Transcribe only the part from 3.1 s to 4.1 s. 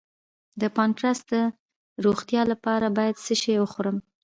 څه شی وخورم؟